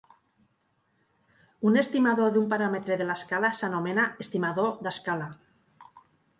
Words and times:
Un 1.73 1.77
estimador 1.81 2.33
d'un 2.39 2.49
paràmetre 2.55 2.99
de 3.03 3.09
l'escala 3.11 3.53
s'anomena 3.61 4.09
estimador 4.27 4.83
d'escala. 4.89 5.33